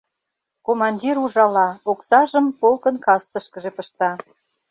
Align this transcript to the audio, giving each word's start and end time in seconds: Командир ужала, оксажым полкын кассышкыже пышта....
Командир 0.67 1.15
ужала, 1.25 1.67
оксажым 1.91 2.45
полкын 2.59 2.95
кассышкыже 3.05 3.71
пышта.... 3.75 4.11